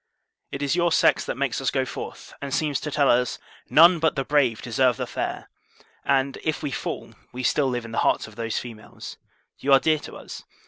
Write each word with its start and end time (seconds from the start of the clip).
It 0.51 0.63
is 0.63 0.75
your 0.75 0.91
sex 0.91 1.25
that 1.25 1.37
make 1.37 1.61
us 1.61 1.69
go 1.69 1.85
forth; 1.85 2.33
and 2.41 2.51
seem 2.51 2.73
to 2.73 2.89
tell 2.89 3.07
us 3.07 3.37
"None 3.69 3.99
but 3.99 4.15
the 4.15 4.23
brave 4.25 4.59
deserve 4.59 4.97
the 4.97 5.05
fair!" 5.05 5.47
and, 6.03 6.39
if 6.43 6.63
we 6.63 6.71
fall, 6.71 7.11
we 7.31 7.43
still 7.43 7.67
live 7.69 7.85
in 7.85 7.91
the 7.91 7.99
hearts 7.99 8.27
of 8.27 8.35
those 8.35 8.57
females. 8.57 9.17
You 9.59 9.71
are 9.73 9.79
dear 9.79 9.99
to 9.99 10.15
us. 10.17 10.43